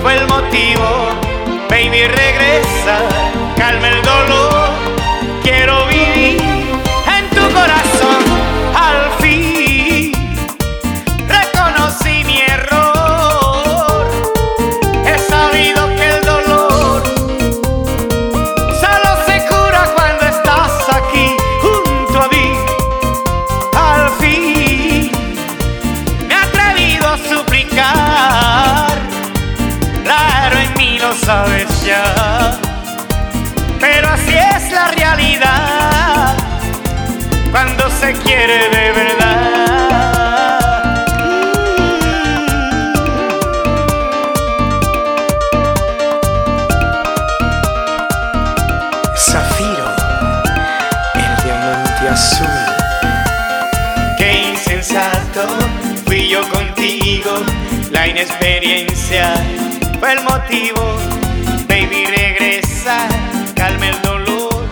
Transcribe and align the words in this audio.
fue. 0.00 0.37
Sabes 31.14 31.68
ya. 31.84 32.52
Pero 33.80 34.08
así 34.08 34.34
es 34.34 34.72
la 34.72 34.90
realidad 34.90 36.36
cuando 37.50 37.88
se 37.90 38.12
quiere 38.12 38.68
de 38.68 38.92
verdad. 38.92 40.38
Zafiro, 49.16 49.88
el 51.14 51.44
diamante 51.44 52.08
azul. 52.08 52.46
Qué 54.18 54.50
insensato 54.50 55.46
fui 56.06 56.28
yo 56.28 56.46
contigo, 56.48 57.44
la 57.90 58.06
inexperiencia 58.08 59.32
fue 60.00 60.12
el 60.12 60.22
motivo. 60.22 60.96
Baby, 61.68 62.06
regresa, 62.06 63.06
calma 63.54 63.88
el 63.88 64.02
dolor. 64.02 64.66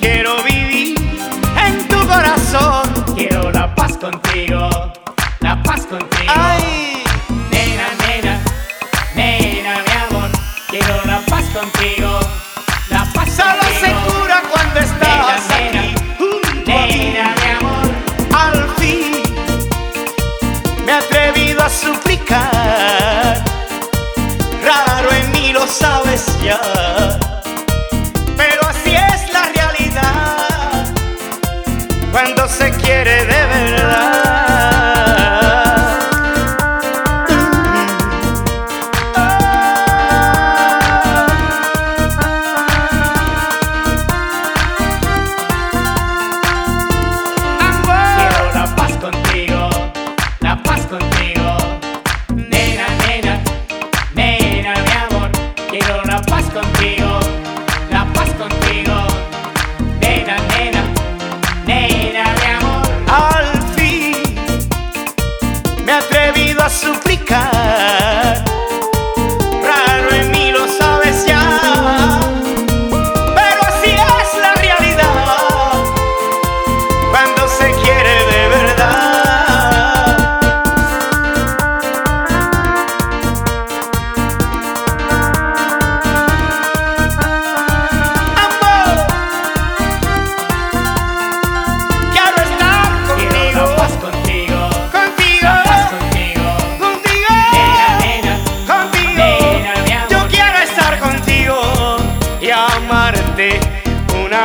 Quiero 0.00 0.42
vivir 0.42 0.96
en 1.66 1.88
tu 1.88 1.98
corazón. 2.06 2.92
Quiero 3.14 3.50
la 3.50 3.74
paz 3.74 3.96
contigo, 3.96 4.68
la 5.40 5.62
paz 5.62 5.86
contigo. 5.86 6.32
Ay, 6.34 7.02
Nena, 7.50 7.88
nena, 8.06 8.40
nena, 9.14 9.74
mi 9.86 10.16
amor. 10.16 10.30
Quiero 10.68 11.04
la 11.04 11.20
paz 11.20 11.44
contigo, 11.52 12.20
la 12.90 13.04
paz 13.14 13.28
solo 13.30 13.62
se 13.80 13.92
contigo. 13.92 14.20
cura 14.20 14.42
cuando 14.50 14.80
estás 14.80 15.48
Nena, 15.48 15.80
aquí 15.80 15.94
junto 16.18 16.72
a 16.72 16.86
mí. 16.86 17.12
Nena, 17.12 17.34
mi 17.40 17.50
amor. 17.58 17.86
Al 18.32 18.68
fin 18.76 19.22
me 20.84 20.92
he 20.92 20.94
atrevido 20.94 21.62
a 21.62 21.70
suplicar. 21.70 23.44
Sabes 25.68 26.24
ya. 26.42 26.60
Pero 28.36 28.60
así 28.68 28.94
es 28.94 29.32
la 29.32 29.50
realidad. 29.52 30.94
Cuando 32.12 32.48
se 32.48 32.70
quiere 32.72 33.24
de 33.24 33.46
verdad. 33.46 33.85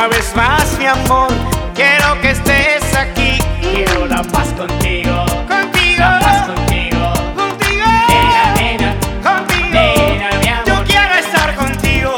Una 0.04 0.08
vez 0.08 0.34
más, 0.34 0.78
mi 0.78 0.86
amor. 0.86 1.28
Quiero 1.76 2.20
que 2.20 2.30
estés 2.30 2.82
aquí. 2.96 3.38
quiero 3.60 4.06
la 4.06 4.20
paz 4.24 4.48
contigo, 4.54 5.24
Contigo. 5.46 5.98
la 5.98 6.18
paz 6.18 6.42
contigo. 6.48 7.12
Contigo. 7.36 7.86
Nena, 8.08 8.54
nena, 8.56 8.94
Contigo. 9.22 9.68
nena, 9.70 10.30
mi 10.40 10.48
amor. 10.48 10.66
Yo 10.66 10.84
quiero 10.84 11.14
estar 11.14 11.54
contigo 11.54 12.16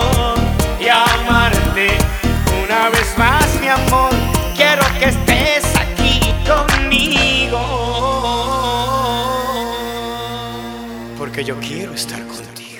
y 0.80 0.88
amarte 0.88 1.88
una 2.64 2.88
vez 2.88 3.18
más, 3.18 3.46
mi 3.60 3.68
amor. 3.68 4.12
Quiero 4.56 4.82
que 4.98 5.08
estés 5.08 5.64
aquí 5.76 6.20
conmigo. 6.48 7.60
Porque 11.18 11.44
yo 11.44 11.54
quiero 11.60 11.92
estar 11.92 12.22
contigo. 12.26 12.73